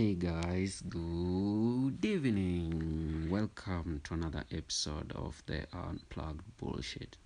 [0.00, 3.28] Hey guys, good evening.
[3.28, 7.18] Welcome to another episode of the Unplugged Bullshit.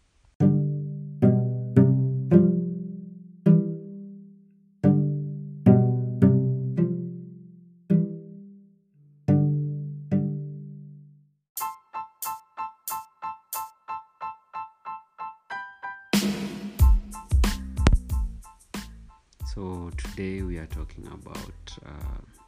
[19.47, 22.44] So, today we are talking about uh,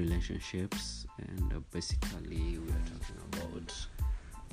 [0.00, 3.86] relationships, and uh, basically, we are talking about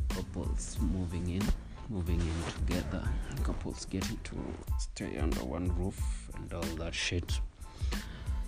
[0.09, 1.43] couples moving in,
[1.89, 3.03] moving in together,
[3.43, 4.35] couples getting to
[4.77, 5.99] stay under one roof,
[6.35, 7.39] and all that shit.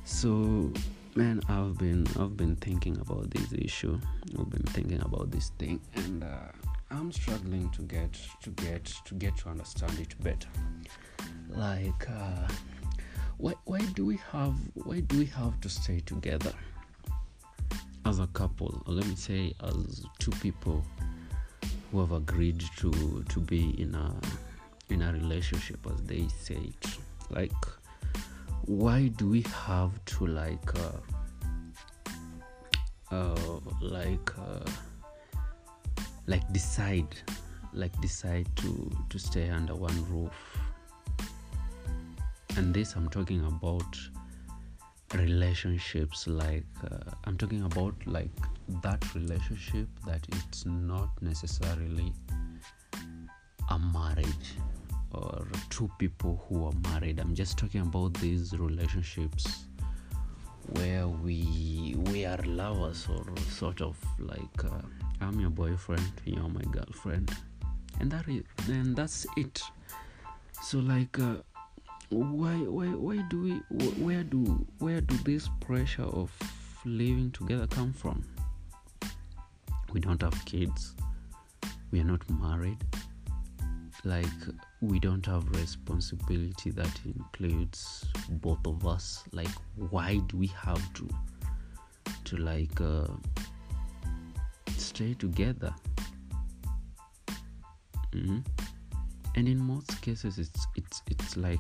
[0.03, 0.71] So,
[1.15, 3.99] man, I've been I've been thinking about this issue.
[4.37, 6.51] I've been thinking about this thing, and uh,
[6.91, 8.13] I'm struggling to get
[8.43, 10.49] to get to get to understand it better.
[11.49, 12.09] Like.
[12.09, 12.47] Uh,
[13.39, 16.51] why why do we have why do we have to stay together
[18.09, 20.83] as a couple or let me say as two people
[21.91, 24.11] who have agreed to to be in a
[24.89, 26.87] in a relationship as they say it
[27.29, 27.51] like
[28.65, 30.99] why do we have to like uh,
[33.15, 34.69] uh like uh,
[36.25, 37.15] like decide
[37.73, 40.33] like decide to to stay under one roof?
[42.57, 43.97] And this i'm talking about
[45.15, 48.29] relationships like uh, i'm talking about like
[48.83, 52.13] that relationship that it's not necessarily
[53.69, 54.55] a marriage
[55.11, 57.19] or two people who are married.
[57.19, 59.65] I'm just talking about these relationships
[60.73, 64.81] where we we are lovers or sort of like uh,
[65.19, 67.35] i'm your boyfriend you're my girlfriend.
[67.99, 69.61] And that is then that's it.
[70.61, 71.37] So like uh,
[72.09, 73.51] why why why do we
[74.03, 76.31] where do where do this pressure of
[76.85, 78.23] living together come from?
[79.93, 80.95] We don't have kids.
[81.91, 82.77] We are not married.
[84.03, 84.25] Like
[84.81, 89.23] we don't have responsibility that includes both of us.
[89.31, 91.07] Like why do we have to
[92.25, 93.07] to like uh,
[94.77, 95.73] stay together?
[98.11, 98.39] Mm-hmm.
[99.35, 101.59] and in most cases it's it's it's like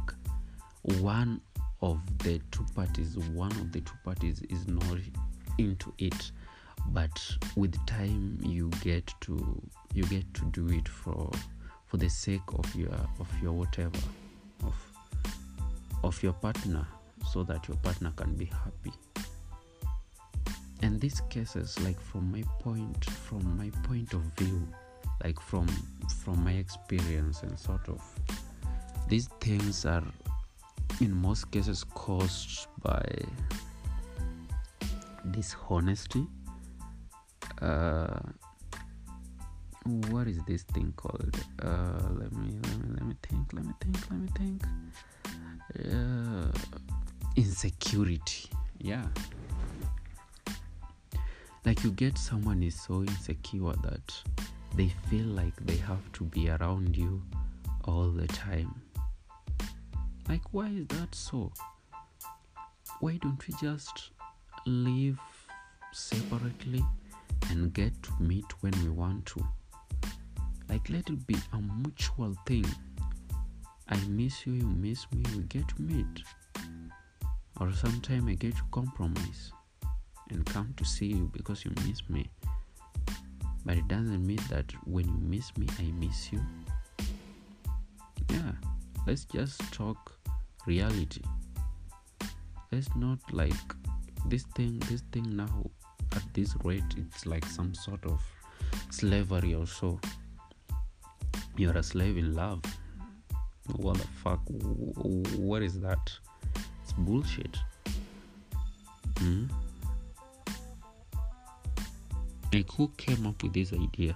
[0.83, 1.41] one
[1.81, 4.97] of the two parties one of the two parties is not
[5.57, 6.31] into it
[6.87, 7.21] but
[7.55, 9.61] with time you get to
[9.93, 11.31] you get to do it for
[11.87, 13.99] for the sake of your of your whatever
[14.63, 14.75] of
[16.03, 16.85] of your partner
[17.31, 18.93] so that your partner can be happy.
[20.81, 24.65] And these cases like from my point from my point of view
[25.23, 25.67] like from
[26.23, 28.01] from my experience and sort of
[29.09, 30.03] these things are
[31.01, 33.05] in most cases caused by
[35.31, 36.27] dishonesty.
[37.61, 38.19] Uh,
[40.09, 41.35] what is this thing called?
[41.61, 44.63] Uh, let me let me let me think let me think let me think.
[45.85, 46.51] Uh,
[47.35, 48.49] insecurity.
[48.79, 49.05] Yeah.
[51.65, 54.13] Like you get someone is so insecure that
[54.75, 57.21] they feel like they have to be around you
[57.85, 58.73] all the time
[60.29, 61.51] like, why is that so?
[62.99, 64.11] Why don't we just
[64.67, 65.19] live
[65.91, 66.85] separately
[67.49, 69.47] and get to meet when we want to?
[70.69, 72.65] Like, let it be a mutual thing.
[73.89, 76.23] I miss you, you miss me, we get to meet.
[77.59, 79.51] Or sometime I get to compromise
[80.29, 82.29] and come to see you because you miss me.
[83.65, 86.41] But it doesn't mean that when you miss me, I miss you.
[88.29, 88.51] Yeah,
[89.07, 90.18] let's just talk
[90.69, 91.21] reality.
[92.71, 93.65] Let's not like
[94.27, 95.69] this thing this thing now
[96.15, 98.21] at this rate it's like some sort of
[98.91, 99.99] slavery or so.
[101.57, 102.61] You're a slave in love.
[103.77, 104.41] What the fuck?
[104.47, 106.11] What is that?
[106.83, 107.57] It's bullshit.
[109.17, 109.45] Hmm?
[112.53, 114.15] like who came up with this idea?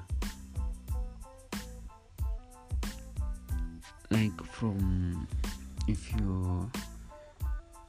[4.10, 5.28] Like from
[5.88, 6.70] if you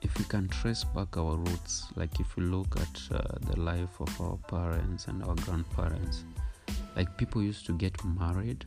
[0.02, 4.00] if we can trace back our roots like if we look at uh, the life
[4.00, 6.24] of our parents and our grandparents
[6.96, 8.64] like people used to get married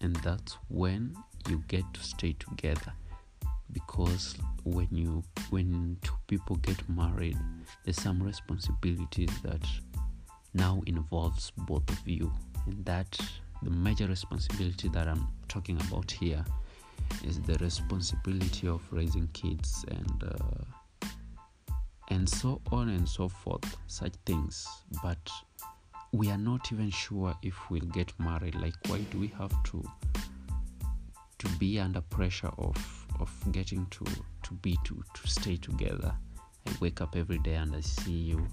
[0.00, 1.14] and that's when
[1.48, 2.92] you get to stay together.
[3.72, 4.34] Because
[4.64, 7.38] when you when two people get married
[7.84, 9.64] there's some responsibilities that
[10.54, 12.32] now involves both of you.
[12.66, 13.18] And that
[13.62, 16.42] the major responsibility that i'm talking about here
[17.24, 21.08] is the responsibility of raising kids and uh,
[22.08, 24.66] and so on and so forth such things.
[25.02, 25.30] But
[26.12, 28.54] we are not even sure if we'll get married.
[28.56, 29.84] Like why do we have to
[31.38, 32.76] to be under pressure of
[33.18, 34.04] of getting to
[34.42, 36.12] to be to to stay together
[36.66, 38.46] i wake up every day and i see you.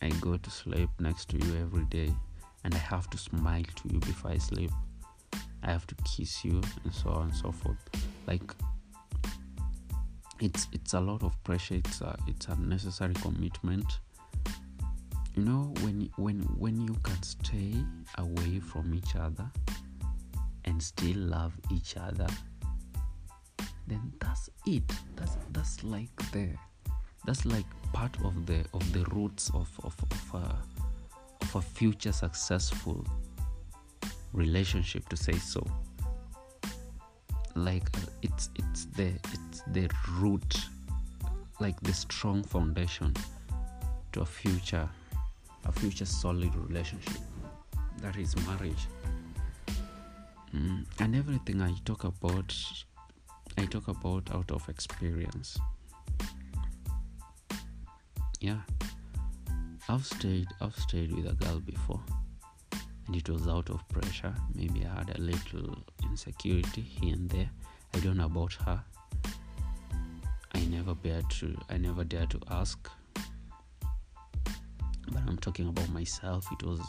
[0.00, 2.12] I go to sleep next to you every day
[2.64, 4.72] and i have to smile to you before i sleep
[5.62, 7.78] i have to kiss you and so on and so forth.
[8.26, 8.54] Like
[10.40, 11.76] it's it's a lot of pressure.
[11.76, 14.00] It's a it's a necessary commitment.
[15.34, 17.74] You know when when when you can stay
[18.18, 19.50] away from each other
[20.64, 22.26] and still love each other
[23.86, 24.90] then that's it.
[25.16, 26.50] That's that's like the
[27.24, 30.56] that's like part of the of the roots of of, of a
[31.42, 33.04] of a future successful
[34.32, 35.66] relationship to say so.
[37.54, 37.88] Like
[38.22, 40.56] it's it's the it's the root
[41.60, 43.14] like the strong foundation
[44.12, 44.88] to a future
[45.64, 47.20] a future solid relationship.
[48.00, 48.86] That is marriage.
[50.54, 50.84] Mm.
[51.00, 52.54] and everything i talk about
[53.56, 55.58] i talk about out of experience.
[58.40, 58.60] Yeah.
[59.88, 62.00] I've stayed i've stayed with a girl before
[63.06, 64.34] and it was out of pressure.
[64.54, 67.50] Maybe i had a little insecurity here and there.
[67.94, 68.82] I don't know about her.
[70.54, 72.88] I never dared to i never dared to ask.
[75.10, 76.46] But i'm talking about myself.
[76.52, 76.80] It was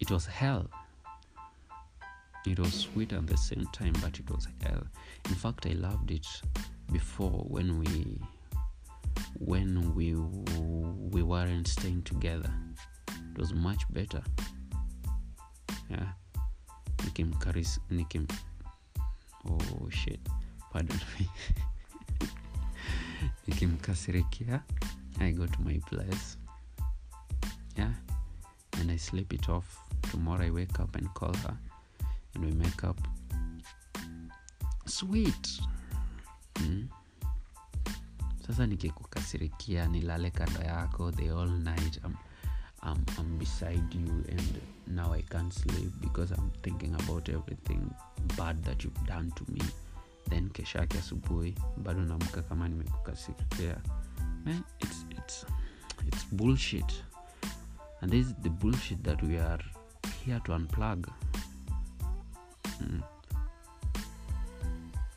[0.00, 0.68] it was hell.
[2.46, 4.86] It was sweet at the same time but it was hell.
[5.28, 6.26] In fact i loved it
[6.92, 8.20] before when we
[9.38, 12.52] when we we weren't staying together.
[13.08, 14.22] It was much better
[15.90, 16.12] yeah.
[17.04, 18.26] Nikimkaris nikim.
[19.44, 20.20] Oh shit.
[20.72, 21.28] Pardon me.
[23.46, 24.62] Nikimkasirikia
[25.20, 26.36] i go to my place.
[27.76, 27.92] Yeah.
[28.80, 29.78] And i sleep it off.
[30.10, 31.56] Tomorrow i wake up and call her.
[32.34, 33.00] And we make up.
[34.86, 35.60] Sweet.
[36.54, 36.88] Mm?
[38.46, 42.00] sasa nikikukasirikia nilale kando yako the all night.
[42.04, 42.16] I'm,
[42.82, 47.94] I'm, I'm beside you and now i can't sleep because i'm thinking about everything
[48.36, 49.60] bad that you've done to me.
[50.28, 53.76] Then kesho yake asubuhi bado naamka kama nimekukasirikia
[54.80, 55.46] it's, it's,
[56.06, 57.04] it's bullshit.
[58.00, 59.64] And this is the bullshit that we are
[60.24, 61.08] here to unplug.
[62.82, 63.02] Mm.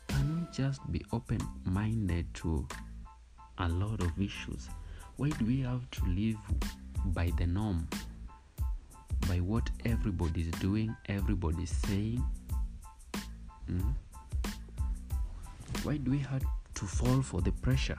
[0.08, 2.66] can we just be open minded to
[3.58, 4.68] a lot of issues?
[5.16, 6.38] Why do we have to live
[7.06, 7.88] by the norm
[9.28, 12.24] by what everybody is doing everybody is saying
[13.70, 13.94] mm?
[15.82, 16.42] why do we have
[16.74, 17.98] to fall for the pressure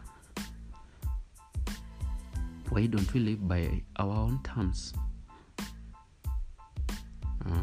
[2.69, 4.93] why don't we live by our own terms
[7.45, 7.61] Huh?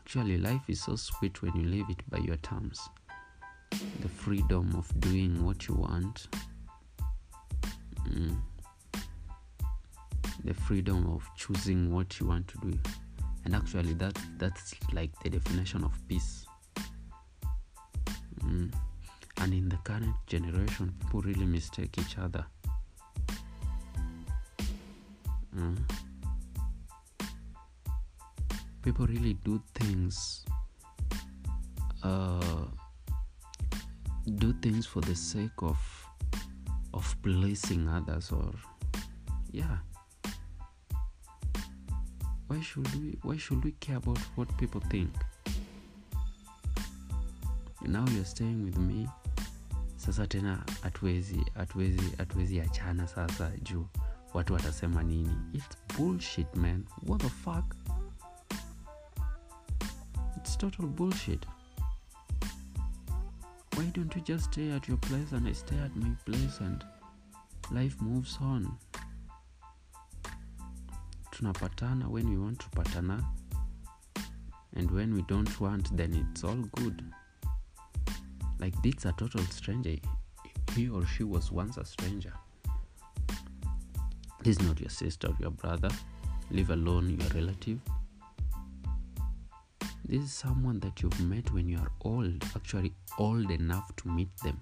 [0.00, 2.88] actually life is so sweet when you live it by your terms
[4.00, 6.28] the freedom of doing what you want
[8.08, 8.36] mm.
[10.44, 12.78] The freedom of choosing what you want to do
[13.44, 16.46] and actually that that's like the definition of peace
[18.44, 18.70] mm.
[19.38, 22.44] and in the current generation people really mistake each other
[25.56, 25.76] mm.
[28.82, 30.44] people really do things
[32.02, 32.66] uh,
[34.36, 35.78] do things for the sake of
[36.92, 38.52] of pleasing others or
[39.50, 39.78] yeah
[42.54, 45.10] why should we why should we care about what people think?
[47.82, 49.08] Now you're staying with me.
[49.96, 53.86] Sasa tena hatuwezi hatuwezi hatuwezi achana sasa juu
[54.34, 55.36] watu watasema nini.
[55.52, 56.84] Its bullshit man.
[57.06, 57.74] What the fuck?
[60.36, 61.46] It's total bullshit.
[63.76, 66.84] Why don't you just stay at your place and i stay at my place and
[67.72, 68.68] life moves on
[71.34, 73.24] tunapatana when we want to patana
[74.76, 77.02] and when we don't want then it's all good.
[78.60, 79.96] Like this a total stranger.
[80.74, 82.32] He or she was once a stranger.
[84.42, 85.90] This is not your sister or your brother.
[86.50, 87.80] Leave alone your relative.
[90.04, 94.36] This is someone that you've met when you are old actually old enough to meet
[94.44, 94.60] them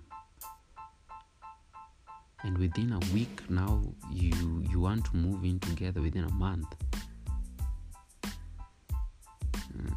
[2.44, 3.80] and within a week now
[4.10, 6.66] you you want to move in together within a month.
[9.76, 9.94] Mm.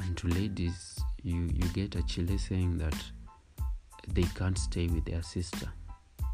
[0.00, 2.96] and to ladies you you get a chile saying that
[4.14, 5.68] they can't stay with their sister.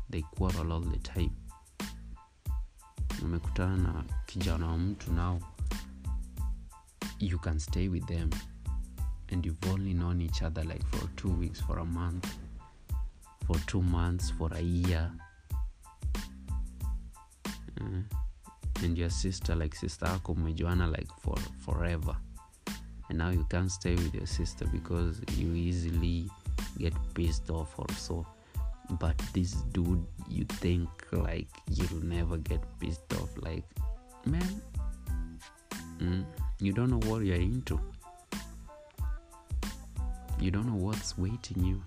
[0.08, 1.32] They quarrel all the time.
[3.22, 5.40] Umekutana na kijana wa mtu now.
[7.18, 8.30] You can stay with them.
[9.30, 12.43] And you've only known each other like for two weeks for a month
[13.46, 15.10] for two months for a year.
[17.80, 18.02] Uh,
[18.82, 22.16] and your sister like sister yako umejuana like for forever.
[23.08, 26.30] And now you can't stay with your sister because you easily
[26.78, 28.26] get pissed off or so.
[28.98, 33.64] But this dude you think like you'll never get pissed off like
[34.26, 34.62] man
[36.00, 36.24] mm,
[36.60, 37.80] you don't know what you're into.
[40.40, 41.82] You don't know what's waiting you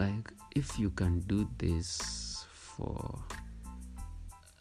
[0.00, 3.18] like if you can do this for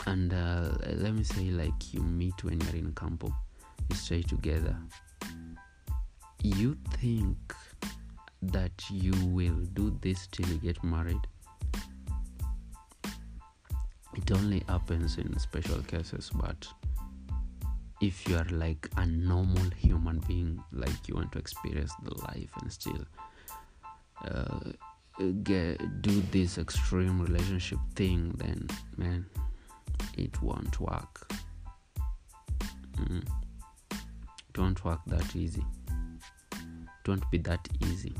[0.05, 3.33] and uh, let me say like you meet when you're in campo
[3.89, 4.75] you stay together
[6.43, 7.37] you think
[8.41, 11.27] that you will do this till you get married?
[14.15, 16.67] It only happens in special cases but
[18.01, 22.51] if you are like a normal human being like you want to experience the life
[22.61, 23.05] and still
[24.25, 24.59] uh,
[25.43, 29.25] get, do this extreme relationship thing then man
[30.17, 31.31] it won't work.
[32.95, 33.23] Mm.
[34.49, 35.63] it won't work that easy.
[36.51, 38.13] It won't be that easy.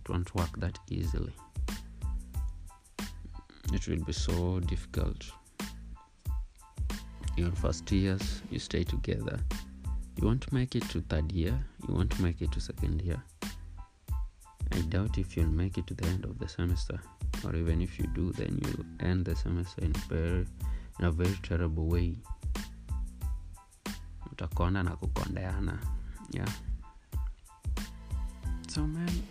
[0.00, 1.32] It won't work that easily.
[3.72, 5.30] It will be so difficult
[7.42, 9.38] your first years you stay together.
[10.16, 13.02] You want to make it to third year you want to make it to second
[13.02, 13.22] year.
[14.72, 17.00] I doubt if you'll make it to the end of the semester
[17.44, 20.46] or even if you do then you'll end the semester in very
[20.98, 22.16] in a very terrible way.
[26.30, 26.52] Yeah.
[28.68, 29.22] So man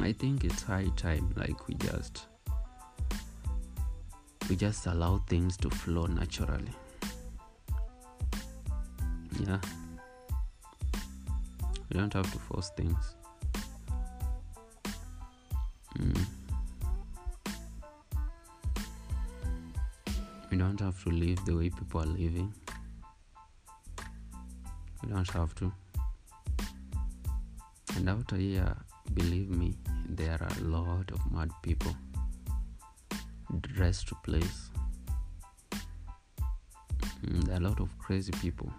[0.00, 2.26] i think it's high time like we just
[4.48, 6.74] we just allow things to flow naturally
[9.40, 9.60] yeah.
[11.90, 13.14] You don't have to force things.
[15.98, 16.26] Mm.
[20.50, 22.52] you don't have to live the way people are living.
[25.02, 25.72] You don't have to.
[27.96, 28.76] And after here
[29.14, 29.74] believe me
[30.08, 31.96] there are a lot of mad people
[33.60, 34.70] dressed to place.
[37.26, 38.72] Mm, there are a lot of crazy people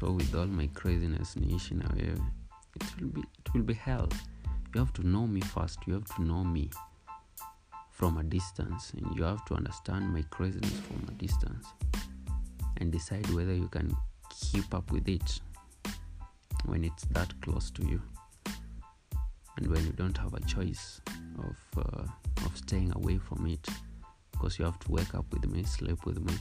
[0.00, 2.20] so with all my craziness niishi na wewe
[2.76, 4.08] it will be it will be hell.
[4.74, 5.78] You have to know me first.
[5.86, 6.70] You have to know me
[7.90, 11.66] from a distance and you have to understand my craziness from a distance
[12.78, 13.94] and decide whether you can
[14.30, 15.40] keep up with it
[16.64, 18.00] when it's that close to you
[19.56, 21.00] and when you don't have a choice
[21.38, 22.04] of uh,
[22.46, 23.66] of staying away from it.
[24.32, 26.32] Because you have to wake up with me sleep with me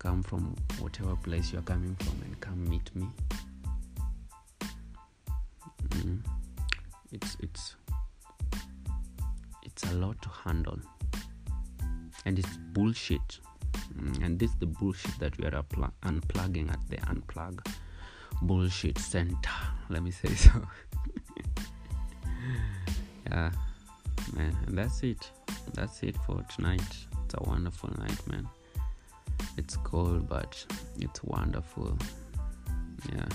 [0.00, 3.06] come from whatever place you're coming from and come meet me.
[5.90, 6.20] Mm.
[7.12, 7.76] it's it's
[9.62, 10.78] it's a lot to handle.
[12.24, 13.40] And it's bullshit.
[13.94, 14.24] Mm.
[14.24, 17.66] and this is the bullshit that we are appl- unplugging at the unplug
[18.42, 19.50] bullshit center.
[19.90, 20.50] Let me say so.
[23.30, 23.50] Yeah
[24.34, 24.56] man.
[24.66, 25.30] And that's it.
[25.74, 26.82] That's it for tonight.
[27.24, 28.48] It's a wonderful night man
[29.60, 30.52] it's cold but
[30.98, 31.96] it's wonderful.
[33.12, 33.28] Yeah.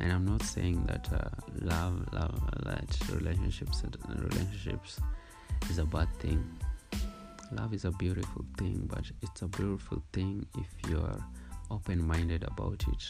[0.00, 1.28] And i'm not saying that uh,
[1.60, 3.82] love love that relationships
[4.16, 5.00] relationships
[5.70, 6.40] is a bad thing.
[7.50, 11.20] Love is a beautiful thing but it's a beautiful thing if you are
[11.70, 13.02] open-minded about it.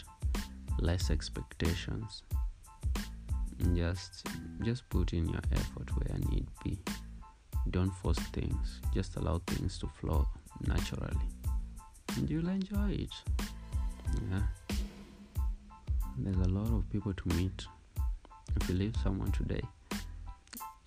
[0.81, 2.23] Less expectations.
[3.75, 4.27] Just
[4.63, 6.79] just put in your effort where need be
[7.71, 10.27] don't force things just allow things to flow
[10.67, 11.17] naturally.
[12.17, 13.11] And you'll enjoy it.
[14.31, 14.43] Yeah.
[16.19, 17.67] There's a lot of people to meet.
[18.61, 19.63] If you leave someone today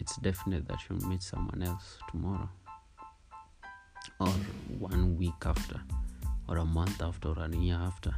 [0.02, 2.50] it's definite that you'll meet someone else tomorrow.
[4.20, 4.28] Or
[4.80, 5.80] one week after
[6.50, 8.12] or a month after or a year after.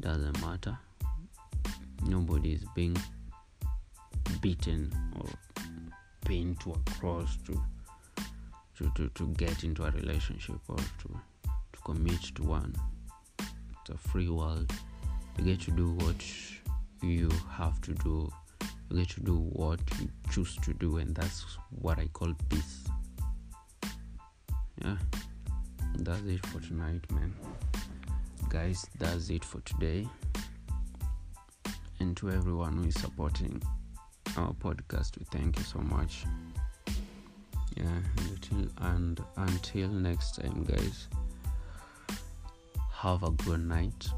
[0.00, 0.78] Doesn't matter.
[2.06, 2.96] Nobody is being
[4.40, 5.28] beaten or
[6.24, 7.60] pained to a cross to
[8.78, 11.08] to, to, to get into a relationship or to,
[11.72, 12.72] to commit to one.
[13.38, 14.72] It's a free world.
[15.36, 16.24] You get to do what
[17.02, 18.30] you have to do.
[18.90, 22.84] You get to do what you choose to do and that's what i call peace.
[24.84, 24.96] Yeah.
[25.96, 27.34] That's it for tonight man.
[28.48, 30.06] Guys that's it for today.
[31.98, 33.60] And to everyone who is supporting
[34.38, 35.18] our podcast.
[35.18, 36.24] We thank you so much.
[37.76, 41.08] Yeah until, and until next time guys.
[42.92, 44.08] Have a good night